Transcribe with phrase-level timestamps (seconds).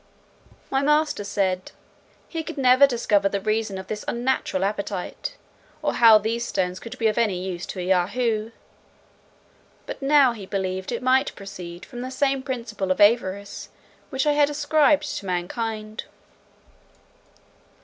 [0.71, 1.73] My master said,
[2.27, 5.35] "he could never discover the reason of this unnatural appetite,
[5.83, 8.49] or how these stones could be of any use to a Yahoo;
[9.85, 13.69] but now he believed it might proceed from the same principle of avarice
[14.09, 16.05] which I had ascribed to mankind.